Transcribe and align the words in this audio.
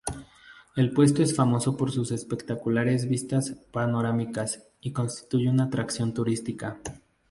El 0.75 0.93
puerto 0.93 1.21
es 1.21 1.35
famoso 1.35 1.77
por 1.77 1.91
sus 1.91 2.11
espectaculares 2.11 3.07
vistas 3.07 3.51
panorámicas, 3.71 4.63
y 4.81 4.93
constituye 4.93 5.47
una 5.47 5.65
atracción 5.65 6.11
turística. 6.11 6.79